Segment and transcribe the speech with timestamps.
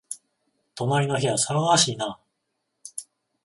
[0.73, 2.19] 隣の部屋、騒がしいな